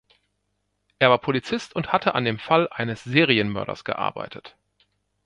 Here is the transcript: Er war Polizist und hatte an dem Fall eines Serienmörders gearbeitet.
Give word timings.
Er 0.97 1.11
war 1.11 1.19
Polizist 1.19 1.75
und 1.75 1.91
hatte 1.93 2.15
an 2.15 2.25
dem 2.25 2.39
Fall 2.39 2.67
eines 2.71 3.03
Serienmörders 3.03 3.83
gearbeitet. 3.83 4.57